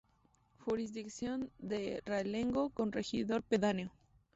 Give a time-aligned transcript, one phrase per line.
[0.57, 3.91] Jurisdicción de Realengo con regidor pedáneo.